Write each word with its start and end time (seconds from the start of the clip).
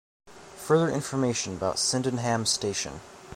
Further 0.57 0.89
information 0.91 1.53
about 1.53 1.77
Sydenham 1.77 2.47
station. 2.47 3.01